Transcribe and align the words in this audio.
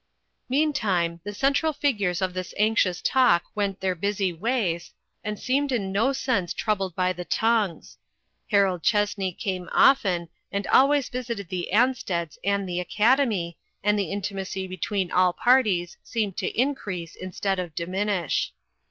Meantime, 0.49 1.21
the 1.23 1.31
central 1.31 1.71
figures 1.71 2.23
of 2.23 2.33
this 2.33 2.55
anxious 2.57 3.03
talk 3.03 3.43
went 3.53 3.79
their 3.81 3.93
busy 3.93 4.33
ways, 4.33 4.93
and 5.23 5.37
seemed 5.37 5.71
in 5.71 5.91
no 5.91 6.11
sense 6.11 6.55
troubled 6.55 6.95
by 6.95 7.13
the 7.13 7.23
tongues. 7.23 7.99
Harold 8.49 8.81
Chessney 8.81 9.31
came 9.31 9.69
often, 9.71 10.27
and 10.51 10.65
always 10.65 11.07
visited 11.07 11.49
the 11.49 11.69
Ansteds 11.71 12.39
and 12.43 12.67
the 12.67 12.79
Academy, 12.79 13.59
and 13.83 13.99
the 13.99 14.09
intimacy 14.11 14.65
between 14.65 15.11
all 15.11 15.33
parties 15.33 15.97
seemed 16.01 16.35
to 16.37 16.47
increase 16.59 17.15
instead 17.15 17.59
of 17.59 17.75
diminish. 17.75 18.51